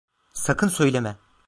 Sakın 0.33 0.67
söyleme. 0.67 1.17